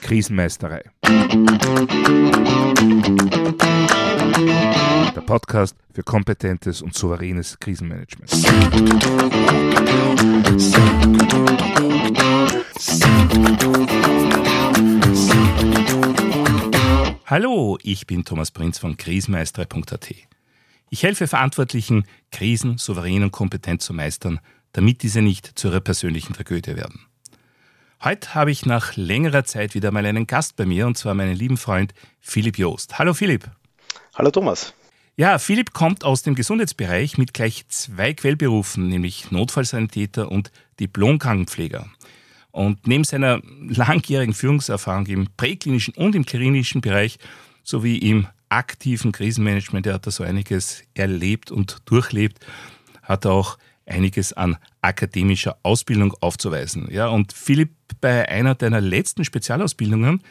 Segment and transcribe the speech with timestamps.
[0.00, 0.82] Krisenmeisterei.
[5.14, 8.30] Der Podcast für kompetentes und souveränes Krisenmanagement.
[17.26, 20.14] Hallo, ich bin Thomas Prinz von krisenmeisterei.at.
[20.90, 24.40] Ich helfe Verantwortlichen, Krisen souverän und kompetent zu meistern,
[24.72, 27.06] damit diese nicht zu ihrer persönlichen Tragödie werden.
[28.02, 31.36] Heute habe ich nach längerer Zeit wieder mal einen Gast bei mir, und zwar meinen
[31.36, 32.98] lieben Freund Philipp Joost.
[32.98, 33.50] Hallo Philipp.
[34.14, 34.72] Hallo Thomas.
[35.16, 41.90] Ja, Philipp kommt aus dem Gesundheitsbereich mit gleich zwei Quellberufen, nämlich Notfallsanitäter und Diplomkrankenpfleger.
[42.52, 47.18] Und neben seiner langjährigen Führungserfahrung im präklinischen und im klinischen Bereich
[47.64, 52.44] sowie im aktiven Krisenmanagement, er hat da so einiges erlebt und durchlebt,
[53.02, 56.88] hat er auch einiges an akademischer Ausbildung aufzuweisen.
[56.90, 57.70] Ja, und Philipp,
[58.00, 60.22] bei einer deiner letzten Spezialausbildungen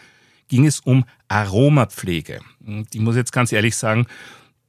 [0.48, 2.42] ging es um Aromapflege.
[2.66, 4.08] Und ich muss jetzt ganz ehrlich sagen,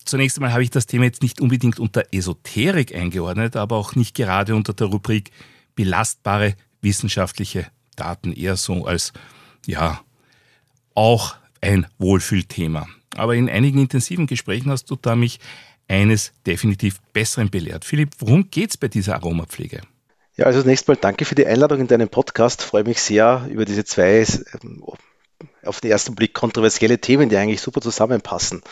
[0.05, 4.15] zunächst einmal habe ich das Thema jetzt nicht unbedingt unter Esoterik eingeordnet, aber auch nicht
[4.15, 5.31] gerade unter der Rubrik
[5.75, 9.13] belastbare wissenschaftliche Daten, eher so als,
[9.67, 10.01] ja,
[10.95, 12.87] auch ein Wohlfühlthema.
[13.17, 15.41] Aber in einigen intensiven Gesprächen hast du da mich
[15.91, 17.85] eines definitiv Besseren belehrt.
[17.85, 19.81] Philipp, worum geht es bei dieser Aromapflege?
[20.37, 22.63] Ja, also zunächst mal danke für die Einladung in deinen Podcast.
[22.63, 24.25] Freue mich sehr über diese zwei
[24.63, 24.85] ähm,
[25.65, 28.63] auf den ersten Blick kontroversielle Themen, die eigentlich super zusammenpassen.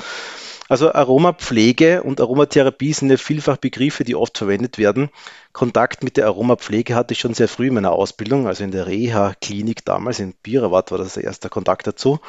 [0.69, 5.09] Also Aromapflege und Aromatherapie sind ja vielfach Begriffe, die oft verwendet werden.
[5.53, 8.87] Kontakt mit der Aromapflege hatte ich schon sehr früh in meiner Ausbildung, also in der
[8.87, 12.21] Reha-Klinik damals in Birawat war das der erste Kontakt dazu.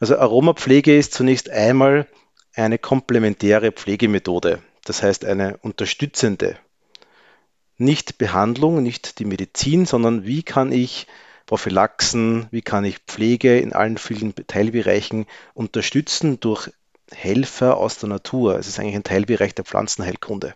[0.00, 2.06] Also Aromapflege ist zunächst einmal
[2.54, 6.56] eine komplementäre Pflegemethode, das heißt eine unterstützende.
[7.78, 11.06] Nicht Behandlung, nicht die Medizin, sondern wie kann ich
[11.46, 16.70] Prophylaxen, wie kann ich Pflege in allen vielen Teilbereichen unterstützen durch
[17.10, 18.58] Helfer aus der Natur.
[18.58, 20.54] Es ist eigentlich ein Teilbereich der Pflanzenheilkunde.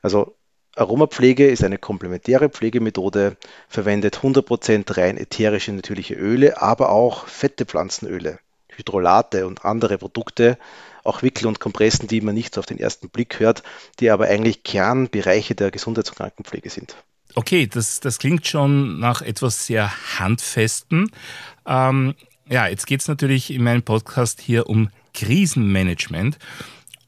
[0.00, 0.34] Also
[0.74, 3.36] Aromapflege ist eine komplementäre Pflegemethode,
[3.68, 8.38] verwendet 100% rein ätherische natürliche Öle, aber auch fette Pflanzenöle,
[8.76, 10.58] Hydrolate und andere Produkte,
[11.04, 13.62] auch Wickel und Kompressen, die man nicht auf den ersten Blick hört,
[14.00, 16.96] die aber eigentlich Kernbereiche der Gesundheits- und Krankenpflege sind.
[17.34, 21.10] Okay, das, das klingt schon nach etwas sehr Handfesten.
[21.66, 22.14] Ähm,
[22.48, 26.38] ja, jetzt geht es natürlich in meinem Podcast hier um Krisenmanagement.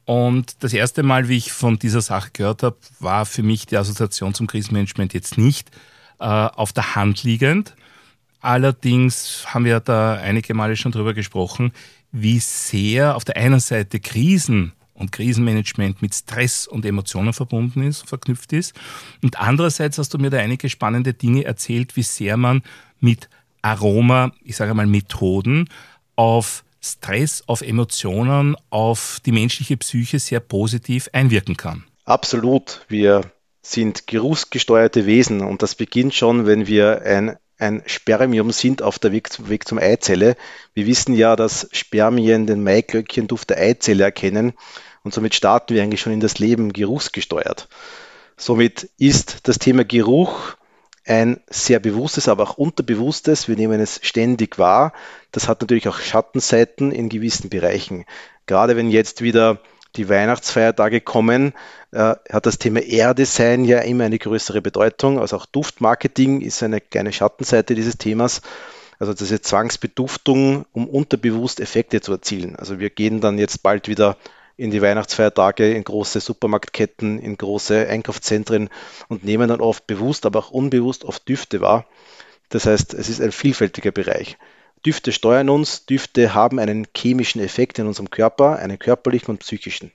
[0.07, 3.77] Und das erste Mal, wie ich von dieser Sache gehört habe, war für mich die
[3.77, 5.71] Assoziation zum Krisenmanagement jetzt nicht
[6.21, 7.75] äh, auf der Hand liegend.
[8.45, 11.73] Allerdings haben wir da einige Male schon drüber gesprochen,
[12.13, 18.07] wie sehr auf der einen Seite Krisen und Krisenmanagement mit Stress und Emotionen verbunden ist,
[18.07, 18.75] verknüpft ist.
[19.23, 22.63] Und andererseits hast du mir da einige spannende Dinge erzählt, wie sehr man
[23.01, 23.31] mit
[23.63, 25.71] Aroma, ich sage mal Methoden,
[26.15, 31.85] auf Stress, auf Emotionen, auf die menschliche Psyche sehr positiv einwirken kann.
[32.05, 32.85] Absolut.
[32.89, 33.23] Wir
[33.63, 39.13] sind geruchsgesteuerte Wesen und das beginnt schon, wenn wir ein, ein Spermium sind auf der
[39.13, 40.37] Weg, Weg zum Eizelle.
[40.75, 44.55] Wir wissen ja, dass Spermien den Maiglöckchenduft der Eizelle erkennen
[45.03, 47.69] und somit starten wir eigentlich schon in das Leben geruchsgesteuert.
[48.37, 50.57] Somit ist das Thema Geruch
[51.07, 53.47] ein sehr bewusstes, aber auch unterbewusstes.
[53.47, 54.93] Wir nehmen es ständig wahr.
[55.33, 58.07] Das hat natürlich auch Schattenseiten in gewissen Bereichen.
[58.47, 59.61] Gerade wenn jetzt wieder
[59.97, 61.53] die Weihnachtsfeiertage kommen,
[61.93, 65.19] äh, hat das Thema Air-Design ja immer eine größere Bedeutung.
[65.19, 68.43] Also auch Duftmarketing ist eine kleine Schattenseite dieses Themas.
[68.99, 72.57] Also diese Zwangsbeduftung, um unterbewusst Effekte zu erzielen.
[72.57, 74.17] Also wir gehen dann jetzt bald wieder
[74.57, 78.71] in die Weihnachtsfeiertage, in große Supermarktketten, in große Einkaufszentren
[79.09, 81.87] und nehmen dann oft bewusst, aber auch unbewusst oft Düfte wahr.
[82.51, 84.39] Das heißt, es ist ein vielfältiger Bereich.
[84.87, 89.91] Düfte steuern uns, Düfte haben einen chemischen Effekt in unserem Körper, einen körperlichen und psychischen.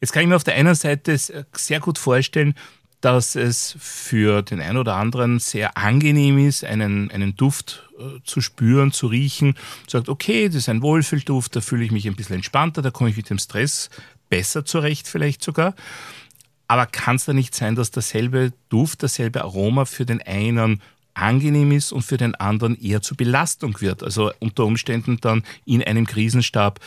[0.00, 2.54] Jetzt kann ich mir auf der einen Seite sehr gut vorstellen,
[3.00, 8.40] dass es für den einen oder anderen sehr angenehm ist, einen, einen Duft äh, zu
[8.40, 9.56] spüren, zu riechen.
[9.86, 13.10] Sagt, okay, das ist ein Wohlfühlduft, da fühle ich mich ein bisschen entspannter, da komme
[13.10, 13.90] ich mit dem Stress
[14.30, 15.74] besser zurecht vielleicht sogar.
[16.66, 20.80] Aber kann es da nicht sein, dass derselbe Duft, dasselbe Aroma für den einen
[21.14, 24.02] angenehm ist und für den anderen eher zur Belastung wird?
[24.02, 26.80] Also unter Umständen dann in einem Krisenstab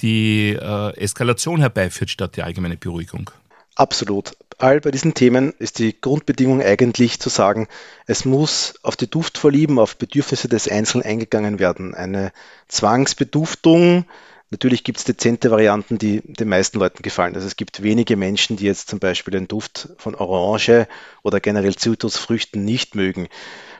[0.00, 3.30] die äh, Eskalation herbeiführt statt die allgemeine Beruhigung.
[3.74, 4.32] Absolut.
[4.58, 7.68] All bei diesen Themen ist die Grundbedingung eigentlich zu sagen,
[8.06, 11.94] es muss auf die Duftvorlieben, auf Bedürfnisse des Einzelnen eingegangen werden.
[11.94, 12.32] Eine
[12.66, 14.04] Zwangsbeduftung
[14.50, 17.34] Natürlich gibt es dezente Varianten, die den meisten Leuten gefallen.
[17.34, 20.86] Also es gibt wenige Menschen, die jetzt zum Beispiel den Duft von Orange
[21.22, 23.28] oder generell Zitrusfrüchten nicht mögen.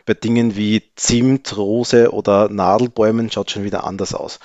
[0.04, 4.40] Bei Dingen wie Zimt, Rose oder Nadelbäumen schaut schon wieder anders aus.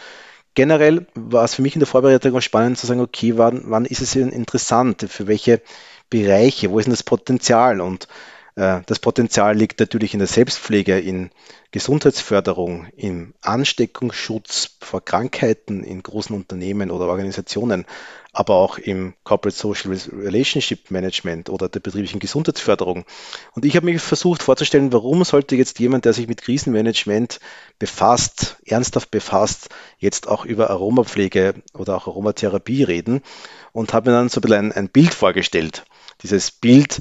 [0.55, 3.85] Generell war es für mich in der Vorbereitung auch spannend zu sagen, okay, wann, wann
[3.85, 5.05] ist es denn interessant?
[5.09, 5.61] Für welche
[6.09, 6.69] Bereiche?
[6.69, 7.81] Wo ist denn das Potenzial?
[7.81, 8.07] Und
[8.55, 11.31] das Potenzial liegt natürlich in der Selbstpflege, in
[11.71, 17.85] Gesundheitsförderung, im Ansteckungsschutz vor Krankheiten in großen Unternehmen oder Organisationen,
[18.31, 23.05] aber auch im Corporate Social Relationship Management oder der betrieblichen Gesundheitsförderung.
[23.53, 27.39] Und ich habe mich versucht vorzustellen, warum sollte jetzt jemand, der sich mit Krisenmanagement
[27.79, 33.23] befasst, ernsthaft befasst, jetzt auch über Aromapflege oder auch Aromatherapie reden
[33.71, 35.85] und habe mir dann so ein bisschen ein, ein Bild vorgestellt.
[36.21, 36.99] Dieses Bild,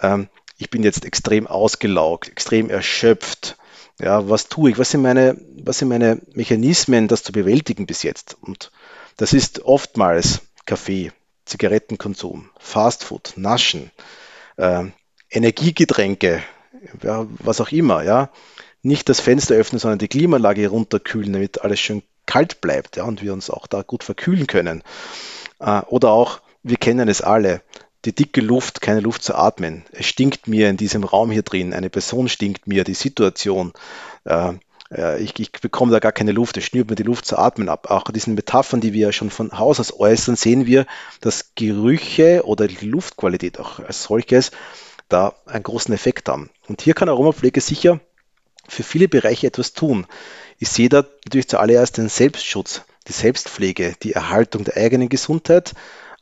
[0.00, 0.28] ähm,
[0.62, 3.56] ich bin jetzt extrem ausgelaugt, extrem erschöpft.
[3.98, 4.78] Ja, was tue ich?
[4.78, 8.36] Was sind meine, was sind meine Mechanismen, das zu bewältigen bis jetzt?
[8.40, 8.70] Und
[9.16, 11.10] das ist oftmals Kaffee,
[11.46, 13.90] Zigarettenkonsum, Fastfood, Naschen,
[14.56, 14.84] äh,
[15.30, 16.44] Energiegetränke,
[17.02, 18.30] ja, was auch immer, ja.
[18.82, 23.20] Nicht das Fenster öffnen, sondern die Klimaanlage runterkühlen, damit alles schön kalt bleibt, ja, und
[23.20, 24.84] wir uns auch da gut verkühlen können.
[25.58, 27.62] Äh, oder auch, wir kennen es alle,
[28.04, 29.84] die dicke Luft, keine Luft zu atmen.
[29.92, 33.72] Es stinkt mir in diesem Raum hier drin, eine Person stinkt mir, die Situation.
[34.24, 34.54] Äh,
[34.90, 37.68] äh, ich, ich, bekomme da gar keine Luft, es schnürt mir die Luft zu atmen
[37.68, 37.90] ab.
[37.90, 40.86] Auch diesen Metaphern, die wir ja schon von Haus aus äußern, sehen wir,
[41.20, 44.50] dass Gerüche oder die Luftqualität auch als solches
[45.08, 46.50] da einen großen Effekt haben.
[46.68, 48.00] Und hier kann Aromapflege sicher
[48.68, 50.06] für viele Bereiche etwas tun.
[50.58, 55.74] Ich sehe da natürlich zuallererst den Selbstschutz, die Selbstpflege, die Erhaltung der eigenen Gesundheit,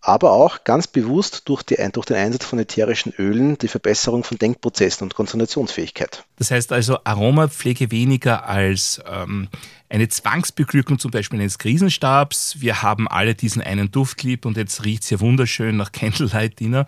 [0.02, 4.38] aber auch ganz bewusst durch, die, durch, den Einsatz von ätherischen Ölen die Verbesserung von
[4.38, 6.24] Denkprozessen und Konzentrationsfähigkeit.
[6.36, 9.48] Das heißt also Aromapflege weniger als ähm,
[9.90, 12.60] eine Zwangsbeglückung zum Beispiel eines Krisenstabs.
[12.60, 16.86] Wir haben alle diesen einen Duft und jetzt riecht es ja wunderschön nach Candlelight Dinner,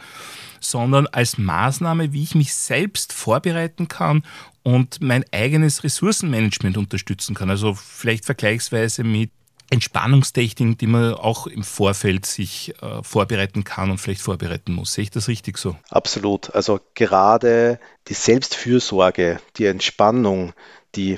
[0.61, 4.23] sondern als Maßnahme, wie ich mich selbst vorbereiten kann
[4.63, 7.51] und mein eigenes Ressourcenmanagement unterstützen kann.
[7.51, 9.31] Also vielleicht vergleichsweise mit
[9.73, 14.93] Entspannungstechniken, die man auch im Vorfeld sich äh, vorbereiten kann und vielleicht vorbereiten muss.
[14.93, 15.77] Sehe ich das richtig so?
[15.89, 16.55] Absolut.
[16.55, 20.53] Also gerade die Selbstfürsorge, die Entspannung,
[20.95, 21.17] die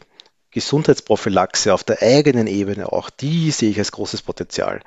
[0.52, 4.82] Gesundheitsprophylaxe auf der eigenen Ebene, auch die sehe ich als großes Potenzial.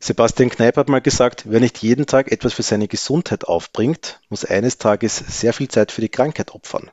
[0.00, 4.44] Sebastian Kneip hat mal gesagt, wer nicht jeden Tag etwas für seine Gesundheit aufbringt, muss
[4.44, 6.90] eines Tages sehr viel Zeit für die Krankheit opfern.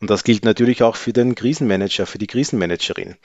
[0.00, 3.16] Und das gilt natürlich auch für den Krisenmanager, für die Krisenmanagerin.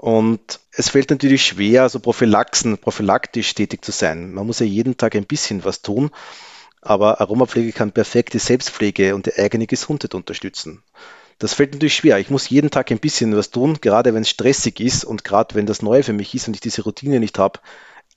[0.00, 4.32] Und es fällt natürlich schwer, also Prophylaxen, prophylaktisch tätig zu sein.
[4.32, 6.10] Man muss ja jeden Tag ein bisschen was tun,
[6.80, 10.82] aber Aromapflege kann perfekt die Selbstpflege und die eigene Gesundheit unterstützen.
[11.38, 12.18] Das fällt natürlich schwer.
[12.18, 15.54] Ich muss jeden Tag ein bisschen was tun, gerade wenn es stressig ist und gerade
[15.54, 17.60] wenn das neu für mich ist und ich diese Routine nicht habe,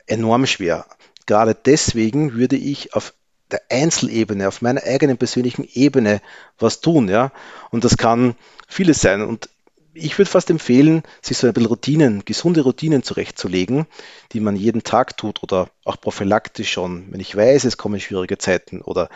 [0.06, 0.86] enorm schwer.
[1.26, 3.14] Gerade deswegen würde ich auf
[3.52, 6.22] der Einzelebene, auf meiner eigenen persönlichen Ebene
[6.60, 7.34] was tun, ja.
[7.72, 8.36] Und das kann
[8.70, 9.22] vieles sein.
[9.22, 9.50] Und
[9.94, 13.86] ich würde fast empfehlen, sich so ein bisschen Routinen, gesunde Routinen zurechtzulegen,
[14.32, 18.38] die man jeden Tag tut oder auch prophylaktisch schon, wenn ich weiß, es kommen schwierige
[18.38, 19.10] Zeiten oder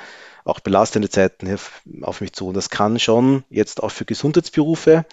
[0.46, 1.58] auch belastende Zeiten
[2.02, 2.48] auf mich zu.
[2.48, 5.06] Und das kann schon jetzt auch für Gesundheitsberufe.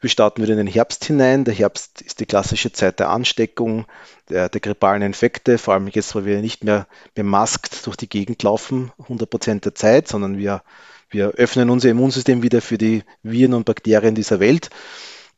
[0.00, 1.44] Wir starten wieder in den Herbst hinein.
[1.44, 3.86] Der Herbst ist die klassische Zeit der Ansteckung,
[4.28, 8.42] der, der grippalen Infekte, vor allem jetzt, weil wir nicht mehr bemaskt durch die Gegend
[8.42, 10.62] laufen, 100 Prozent der Zeit, sondern wir
[11.12, 14.70] wir öffnen unser Immunsystem wieder für die Viren und Bakterien dieser Welt.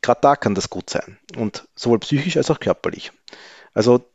[0.01, 1.17] Gerade da kann das gut sein.
[1.37, 3.11] Und sowohl psychisch als auch körperlich.
[3.73, 4.05] Also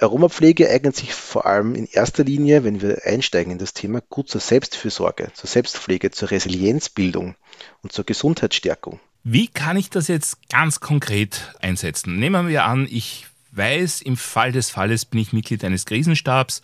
[0.00, 4.28] Aromapflege eignet sich vor allem in erster Linie, wenn wir einsteigen in das Thema, gut
[4.28, 7.36] zur Selbstfürsorge, zur Selbstpflege, zur Resilienzbildung
[7.82, 9.00] und zur Gesundheitsstärkung.
[9.22, 12.18] Wie kann ich das jetzt ganz konkret einsetzen?
[12.18, 16.60] Nehmen wir an, ich weiß, im Fall des Falles bin ich Mitglied eines Krisenstabs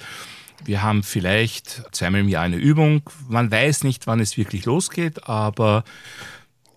[0.64, 3.02] wir haben vielleicht zweimal im Jahr eine Übung.
[3.28, 5.84] Man weiß nicht, wann es wirklich losgeht, aber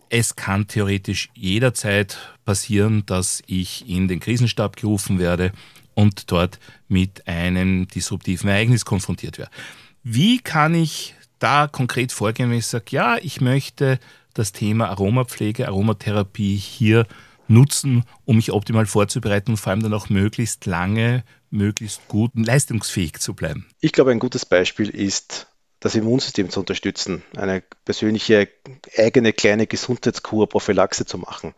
[0.10, 5.52] es kann theoretisch jederzeit passieren, dass ich in den Krisenstab gerufen werde
[5.96, 9.52] und dort mit einem disruptiven Ereignis konfrontiert werde.
[10.04, 14.00] Wie kann ich da konkret vorgehen, wenn ich sage, ja, ich möchte
[14.34, 17.06] das Thema Aromapflege, Aromatherapie hier
[17.48, 21.24] nutzen, um mich optimal vorzubereiten und vor allem dann auch möglichst lange,
[21.54, 23.68] möglichst gut und leistungsfähig zu bleiben.
[23.80, 25.48] Ich glaube, ein gutes Beispiel ist,
[25.80, 28.48] das Immunsystem zu unterstützen, eine persönliche
[28.98, 31.54] eigene kleine Gesundheitskur, Prophylaxe zu machen.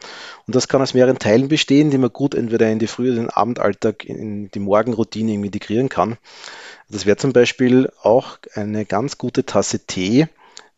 [0.48, 3.22] Und das kann aus mehreren Teilen bestehen, die man gut entweder in die Früh- oder
[3.22, 6.18] den Abendalltag, in die Morgenroutine integrieren kann.
[6.90, 10.28] Das wäre zum Beispiel auch eine ganz gute Tasse Tee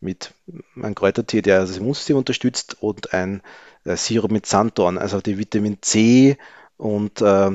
[0.02, 0.34] mit
[0.76, 3.42] einem Kräutertee, der das Immunsystem unterstützt und ein
[3.86, 6.38] äh, Sirup mit Sanddorn, also die Vitamin C
[6.78, 7.52] und äh,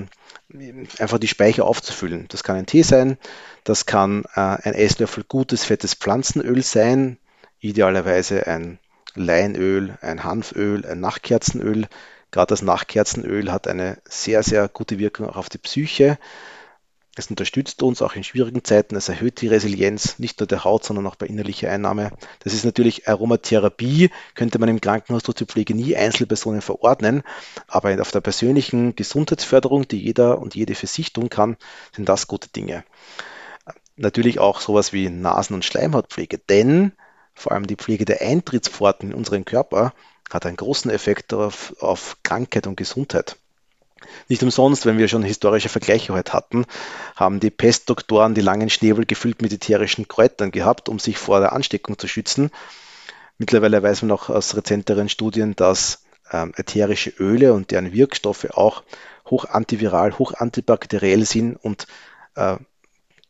[0.98, 2.26] einfach die Speicher aufzufüllen.
[2.28, 3.18] Das kann ein Tee sein,
[3.64, 7.18] das kann äh, ein Esslöffel gutes, fettes Pflanzenöl sein,
[7.60, 8.78] idealerweise ein
[9.14, 11.86] Leinöl, ein Hanföl, ein Nachtkerzenöl.
[12.30, 16.18] Gerade das Nachtkerzenöl hat eine sehr, sehr gute Wirkung auch auf die Psyche.
[17.14, 20.82] Es unterstützt uns auch in schwierigen Zeiten, es erhöht die Resilienz nicht nur der Haut,
[20.82, 22.10] sondern auch bei innerlicher Einnahme.
[22.38, 27.22] Das ist natürlich Aromatherapie, könnte man im Krankenhaus durch die Pflege nie Einzelpersonen verordnen,
[27.68, 31.58] aber auf der persönlichen Gesundheitsförderung, die jeder und jede für sich tun kann,
[31.94, 32.82] sind das gute Dinge.
[33.96, 36.92] Natürlich auch sowas wie Nasen- und Schleimhautpflege, denn
[37.34, 39.92] vor allem die Pflege der Eintrittspforten in unseren Körper
[40.30, 43.36] hat einen großen Effekt auf, auf Krankheit und Gesundheit.
[44.28, 46.64] Nicht umsonst, wenn wir schon historische Vergleiche heute hatten,
[47.16, 51.52] haben die Pestdoktoren die langen Schnäbel gefüllt mit ätherischen Kräutern gehabt, um sich vor der
[51.52, 52.50] Ansteckung zu schützen.
[53.38, 58.82] Mittlerweile weiß man auch aus rezenteren Studien, dass ähm, ätherische Öle und deren Wirkstoffe auch
[59.26, 61.86] hoch antiviral, hoch antibakteriell sind und
[62.34, 62.56] äh,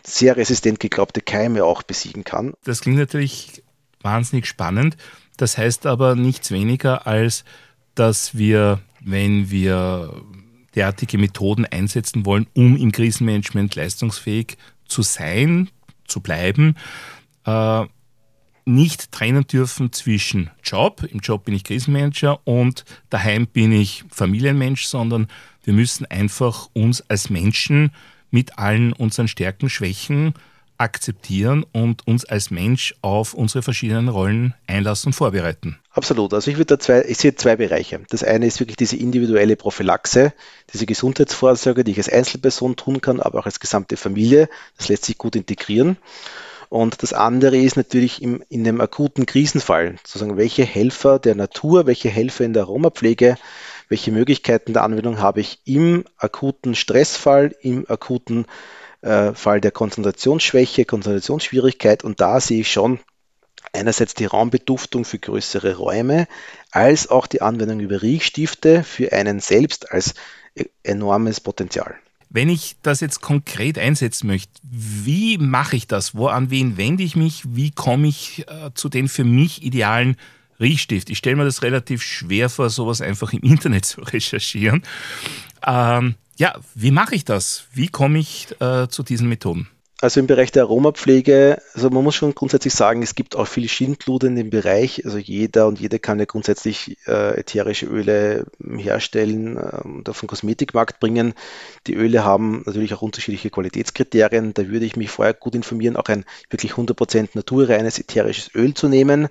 [0.05, 2.55] sehr resistent geglaubte Keime auch besiegen kann.
[2.65, 3.63] Das klingt natürlich
[4.03, 4.97] wahnsinnig spannend.
[5.37, 7.45] Das heißt aber nichts weniger als,
[7.95, 10.23] dass wir, wenn wir
[10.75, 15.71] derartige Methoden einsetzen wollen, um im Krisenmanagement leistungsfähig zu sein,
[16.07, 16.77] zu bleiben,
[17.45, 17.85] äh,
[18.65, 24.85] nicht trennen dürfen zwischen Job, im Job bin ich Krisenmanager und daheim bin ich Familienmensch,
[24.85, 25.27] sondern
[25.65, 27.91] wir müssen einfach uns als Menschen
[28.31, 30.35] mit allen unseren Stärken, Schwächen
[30.79, 35.79] akzeptieren und uns als Mensch auf unsere verschiedenen Rollen einlassen und vorbereiten.
[35.93, 36.33] Absolut.
[36.35, 38.01] Also ich würde da zwei, ich sehe zwei Bereiche.
[38.11, 40.33] Das eine ist wirklich diese individuelle Prophylaxe,
[40.73, 44.49] diese Gesundheitsvorsorge, die ich als Einzelperson tun kann, aber auch als gesamte Familie.
[44.79, 45.99] Das lässt sich gut integrieren.
[46.73, 51.87] Und das andere ist natürlich im, in einem akuten Krisenfall, sozusagen, welche Helfer der Natur,
[51.87, 53.37] welche Helfer in der Aromapflege,
[53.91, 58.47] welche Möglichkeiten der Anwendung habe ich im akuten Stressfall, im akuten
[59.03, 62.05] äh, Fall der Konzentrationsschwäche, Konzentrationsschwierigkeit.
[62.05, 62.99] Und da sehe ich schon
[63.73, 66.27] einerseits die Raumbeduftung für größere Räume,
[66.71, 70.15] als auch die Anwendung über Riechstifte für einen selbst als
[70.55, 71.95] e-, enormes Potenzial.
[72.29, 76.15] Wenn ich das jetzt konkret einsetzen möchte, wie mache ich das?
[76.15, 77.43] Wo an wen wende ich mich?
[77.47, 80.17] Wie komme ich äh, zu den für mich idealen
[80.59, 81.11] Riechstift?
[81.11, 84.83] Ich stelle mir das relativ schwer vor, sowas einfach im Internet zu recherchieren.
[85.67, 87.67] Ähm, ja, wie mache ich das?
[87.73, 89.69] Wie komme ich äh, zu diesen Methoden?
[90.03, 93.69] Also im Bereich der Aromapflege, also man muss schon grundsätzlich sagen, es gibt auch viel
[93.69, 95.05] Schindluder in dem Bereich.
[95.05, 100.27] Also jeder und jede kann ja grundsätzlich äh, ätherische Öle herstellen äh, und auf den
[100.27, 101.35] Kosmetikmarkt bringen.
[101.87, 104.55] Die Öle haben natürlich auch unterschiedliche Qualitätskriterien.
[104.55, 108.89] Da würde ich mich vorher gut informieren, auch ein wirklich 100% naturreines ätherisches Öl zu
[108.89, 109.29] nehmen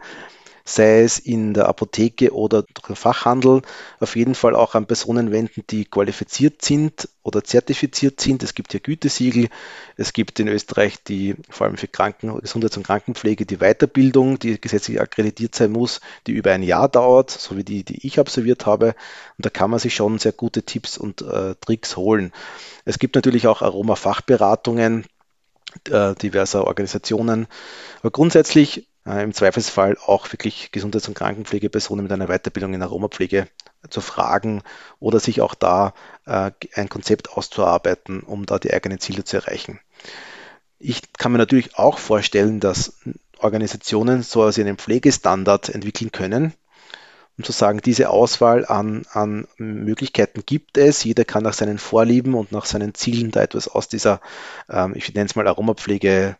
[0.64, 3.62] sei es in der Apotheke oder im Fachhandel,
[4.00, 8.44] auf jeden Fall auch an Personen wenden, die qualifiziert sind oder zertifiziert sind.
[8.44, 9.50] Es gibt ja Gütesiegel.
[9.96, 14.60] Es gibt in Österreich die, vor allem für Kranken, Gesundheits- und Krankenpflege, die Weiterbildung, die
[14.60, 18.66] gesetzlich akkreditiert sein muss, die über ein Jahr dauert, so wie die, die ich absolviert
[18.66, 18.96] habe.
[19.38, 22.32] Und da kann man sich schon sehr gute Tipps und äh, Tricks holen.
[22.86, 25.06] Es gibt natürlich auch Aroma-Fachberatungen
[25.90, 27.48] äh, diverser Organisationen.
[28.02, 33.48] Aber grundsätzlich im Zweifelsfall auch wirklich Gesundheits- und Krankenpflegepersonen mit einer Weiterbildung in Aromapflege
[33.90, 34.62] zu fragen
[35.00, 35.94] oder sich auch da
[36.26, 39.80] äh, ein Konzept auszuarbeiten, um da die eigenen Ziele zu erreichen.
[40.78, 43.00] Ich kann mir natürlich auch vorstellen, dass
[43.40, 46.54] Organisationen so einen Pflegestandard entwickeln können,
[47.38, 51.04] um zu sagen, diese Auswahl an, an Möglichkeiten gibt es.
[51.04, 54.22] Jeder kann nach seinen Vorlieben und nach seinen Zielen da etwas aus dieser,
[54.70, 56.38] ähm, ich nenne es mal Aromapflege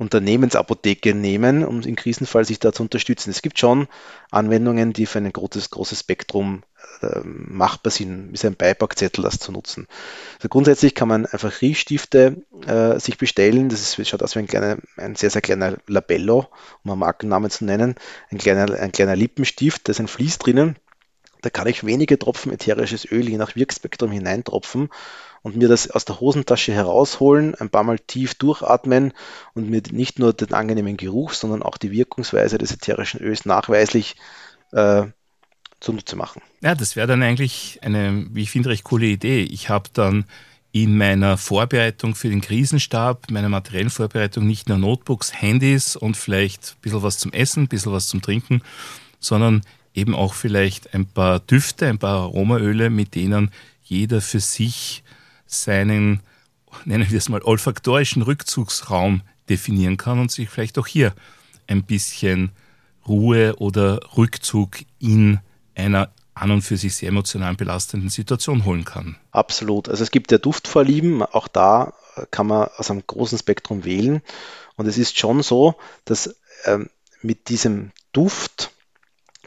[0.00, 3.28] Unternehmensapotheke nehmen, um im Krisenfall sich da zu unterstützen.
[3.28, 3.86] Es gibt schon
[4.30, 6.62] Anwendungen, die für ein großes, großes Spektrum
[7.02, 9.86] äh, machbar sind, wie ein Beipackzettel das zu nutzen.
[10.38, 13.68] Also grundsätzlich kann man einfach Riechstifte äh, sich bestellen.
[13.68, 16.48] Das ist, schaut aus wie ein, kleiner, ein sehr, sehr kleiner Labello,
[16.82, 17.94] um einen Markennamen zu nennen.
[18.30, 20.76] Ein kleiner, ein kleiner Lippenstift, da ist ein Vlies drinnen.
[21.42, 24.90] Da kann ich wenige Tropfen ätherisches Öl je nach Wirkspektrum hineintropfen
[25.42, 29.12] und mir das aus der Hosentasche herausholen, ein paar Mal tief durchatmen
[29.54, 34.16] und mir nicht nur den angenehmen Geruch, sondern auch die Wirkungsweise des ätherischen Öls nachweislich
[34.72, 35.04] äh,
[35.80, 36.42] zunutze machen.
[36.60, 39.42] Ja, das wäre dann eigentlich eine, wie ich finde, recht coole Idee.
[39.42, 40.26] Ich habe dann
[40.72, 46.76] in meiner Vorbereitung für den Krisenstab, meiner materiellen Vorbereitung nicht nur Notebooks, Handys und vielleicht
[46.76, 48.62] ein bisschen was zum Essen, ein bisschen was zum Trinken,
[49.18, 49.62] sondern
[49.94, 53.50] eben auch vielleicht ein paar Düfte, ein paar Aromaöle, mit denen
[53.82, 55.02] jeder für sich
[55.46, 56.20] seinen,
[56.84, 61.12] nennen wir es mal, olfaktorischen Rückzugsraum definieren kann und sich vielleicht auch hier
[61.66, 62.52] ein bisschen
[63.06, 65.40] Ruhe oder Rückzug in
[65.74, 69.16] einer an und für sich sehr emotional belastenden Situation holen kann.
[69.30, 69.88] Absolut.
[69.88, 71.92] Also es gibt ja Duftvorlieben, auch da
[72.30, 74.22] kann man aus einem großen Spektrum wählen.
[74.76, 76.88] Und es ist schon so, dass ähm,
[77.22, 78.69] mit diesem Duft,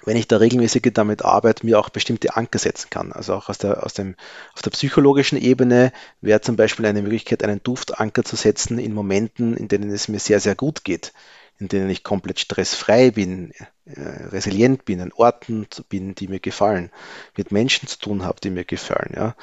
[0.05, 3.12] wenn ich da regelmäßig damit arbeite, mir auch bestimmte Anker setzen kann.
[3.12, 4.15] Also auch aus der, aus dem,
[4.53, 5.91] auf der psychologischen Ebene
[6.22, 10.19] wäre zum Beispiel eine Möglichkeit, einen Duftanker zu setzen in Momenten, in denen es mir
[10.19, 11.13] sehr, sehr gut geht,
[11.60, 13.51] in denen ich komplett stressfrei bin,
[13.86, 16.91] äh, resilient bin, an Orten bin, die mir gefallen,
[17.38, 19.13] mit Menschen zu tun habe, die mir gefallen.
[19.15, 19.36] Ja.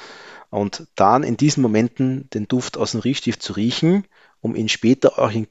[0.49, 4.05] Und dann in diesen Momenten den Duft aus dem Riechstift zu riechen,
[4.41, 5.47] um ihn später auch in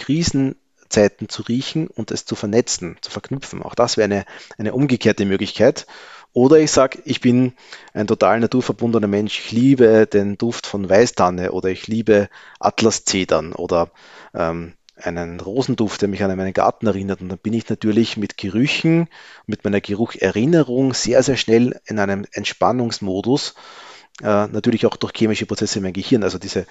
[0.90, 3.62] Krisenzeiten zu riechen und es zu vernetzen, zu verknüpfen.
[3.62, 4.24] Auch das wäre eine,
[4.58, 5.86] eine umgekehrte Möglichkeit.
[6.32, 7.54] Oder ich sage, ich bin
[7.94, 12.28] ein total naturverbundener Mensch, ich liebe den Duft von Weißtanne oder ich liebe
[12.58, 13.90] Atlaszedern oder
[14.34, 17.20] ähm, einen Rosenduft, der mich an meinen Garten erinnert.
[17.20, 19.08] Und dann bin ich natürlich mit Gerüchen,
[19.46, 23.54] mit meiner Gerucherinnerung sehr, sehr schnell in einem Entspannungsmodus
[24.22, 26.22] äh, natürlich auch durch chemische Prozesse in meinem Gehirn.
[26.22, 26.66] Also diese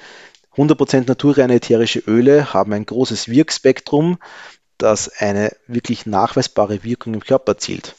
[0.55, 4.17] 100% naturreine ätherische Öle haben ein großes Wirkspektrum,
[4.77, 7.95] das eine wirklich nachweisbare Wirkung im Körper erzielt.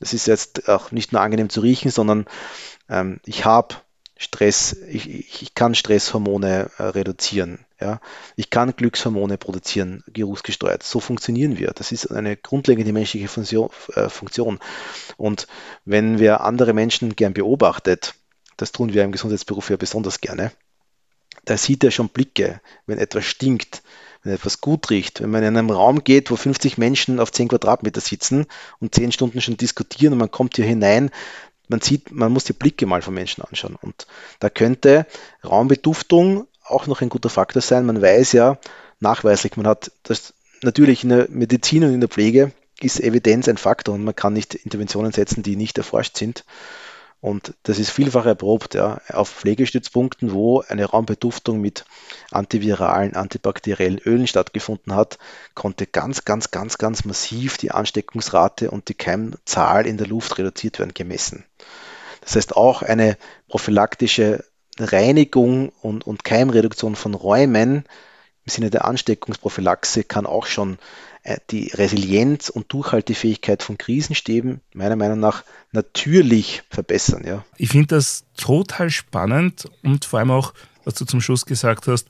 [0.00, 2.26] Das ist jetzt auch nicht nur angenehm zu riechen, sondern
[2.88, 3.76] ähm, ich habe
[4.22, 7.64] Stress, ich, ich, kann Stresshormone äh, reduzieren.
[7.80, 8.00] Ja?
[8.36, 10.84] Ich kann Glückshormone produzieren, geruchsgesteuert.
[10.84, 11.72] So funktionieren wir.
[11.72, 13.70] Das ist eine grundlegende menschliche Funktion.
[13.94, 14.60] Äh, Funktion.
[15.16, 15.48] Und
[15.84, 18.14] wenn wir andere Menschen gern beobachtet,
[18.56, 20.52] das tun wir im Gesundheitsberuf ja besonders gerne,
[21.44, 23.82] da sieht er schon Blicke, wenn etwas stinkt,
[24.22, 27.48] wenn etwas gut riecht, wenn man in einem Raum geht, wo 50 Menschen auf 10
[27.48, 28.46] Quadratmeter sitzen
[28.78, 31.10] und 10 Stunden schon diskutieren und man kommt hier hinein,
[31.68, 33.76] man sieht, man muss die Blicke mal von Menschen anschauen.
[33.80, 34.06] Und
[34.40, 35.06] da könnte
[35.44, 37.86] Raumbeduftung auch noch ein guter Faktor sein.
[37.86, 38.58] Man weiß ja
[39.00, 43.56] nachweislich, man hat das natürlich in der Medizin und in der Pflege ist Evidenz ein
[43.56, 46.44] Faktor und man kann nicht Interventionen setzen, die nicht erforscht sind.
[47.22, 51.84] Und das ist vielfach erprobt ja, auf Pflegestützpunkten, wo eine Raumbeduftung mit
[52.32, 55.18] antiviralen, antibakteriellen Ölen stattgefunden hat,
[55.54, 60.80] konnte ganz, ganz, ganz, ganz massiv die Ansteckungsrate und die Keimzahl in der Luft reduziert
[60.80, 61.44] werden, gemessen.
[62.22, 64.44] Das heißt, auch eine prophylaktische
[64.80, 67.84] Reinigung und, und Keimreduktion von Räumen
[68.44, 70.78] im Sinne der Ansteckungsprophylaxe kann auch schon
[71.50, 77.22] die Resilienz und Durchhaltefähigkeit von Krisenstäben meiner Meinung nach natürlich verbessern.
[77.24, 77.44] Ja.
[77.58, 80.52] Ich finde das total spannend und vor allem auch,
[80.84, 82.08] was du zum Schluss gesagt hast,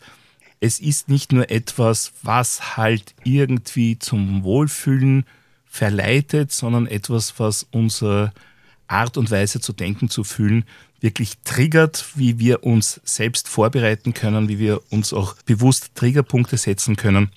[0.61, 5.27] es ist nicht nur etwas, was halt irgendwie zum Wohlfühlen
[5.67, 8.33] verleitet, sondern etwas, was unsere
[8.87, 10.65] Art und Weise zu denken, zu fühlen,
[11.01, 16.97] wirklich triggert, wie wir uns selbst vorbereiten können, wie wir uns auch bewusst Triggerpunkte setzen
[16.97, 17.31] können,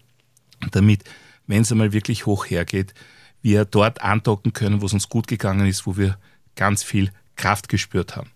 [0.71, 1.03] damit
[1.47, 2.93] wenn es einmal wirklich hoch hergeht,
[3.41, 6.17] wir dort andocken können, wo es uns gut gegangen ist, wo wir
[6.55, 8.31] ganz viel Kraft gespürt haben.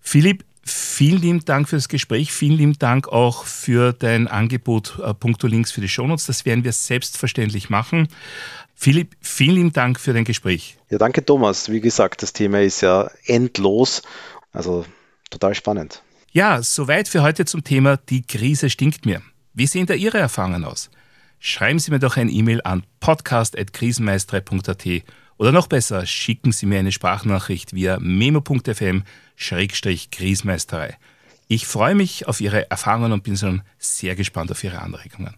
[0.00, 5.14] Philipp, vielen lieben Dank für das Gespräch, vielen lieben Dank auch für dein Angebot äh,
[5.14, 6.26] Punkto Links für die Shownotes.
[6.26, 8.08] Das werden wir selbstverständlich machen.
[8.74, 10.76] Philipp, vielen lieben Dank für dein Gespräch.
[10.90, 11.70] Ja, danke Thomas.
[11.70, 14.02] Wie gesagt, das Thema ist ja endlos,
[14.52, 14.84] also
[15.30, 16.02] total spannend.
[16.32, 19.22] Ja, soweit für heute zum Thema Die Krise stinkt mir.
[19.54, 20.90] Wie sehen da Ihre Erfahrungen aus?
[21.38, 24.86] Schreiben Sie mir doch ein E-Mail an podcast.krisenmeisterei.at
[25.38, 30.94] oder noch besser, schicken Sie mir eine Sprachnachricht via memo.fm-krisenmeisterei.
[31.48, 35.34] Ich freue mich auf Ihre Erfahrungen und bin schon sehr gespannt auf Ihre Anregungen.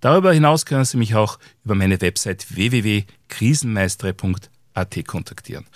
[0.00, 5.66] Darüber hinaus können Sie mich auch über meine Website www.krisenmeisterei.at kontaktieren.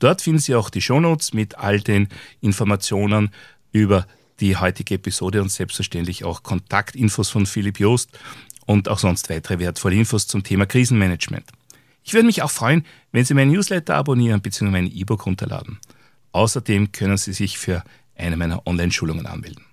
[0.00, 2.08] Dort finden Sie auch die Shownotes mit all den
[2.40, 3.30] Informationen
[3.72, 4.06] über
[4.40, 8.10] die heutige Episode und selbstverständlich auch Kontaktinfos von Philipp Joost
[8.68, 11.46] und auch sonst weitere wertvolle Infos zum Thema Krisenmanagement.
[12.04, 14.70] Ich würde mich auch freuen, wenn Sie meinen Newsletter abonnieren bzw.
[14.70, 15.78] mein E-Book runterladen.
[16.32, 17.82] Außerdem können Sie sich für
[18.14, 19.64] eine meiner Online-Schulungen anmelden.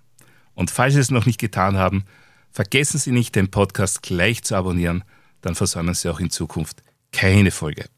[0.54, 2.06] Und falls Sie es noch nicht getan haben,
[2.52, 5.04] vergessen Sie nicht, den Podcast gleich zu abonnieren,
[5.42, 6.82] dann versäumen Sie auch in Zukunft
[7.12, 7.90] keine Folge.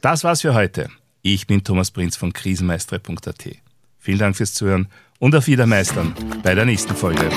[0.00, 0.90] Das war's für heute.
[1.22, 3.48] Ich bin Thomas Prinz von krisenmeistere.at.
[4.00, 4.88] Vielen Dank fürs Zuhören
[5.20, 7.30] und auf Wiedermeistern bei der nächsten Folge.